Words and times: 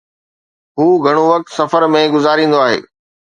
هو 0.77 0.85
گهڻو 1.03 1.23
وقت 1.33 1.49
سفر 1.59 1.81
۾ 1.99 2.01
گذاريندو 2.15 2.57
آهي 2.65 2.79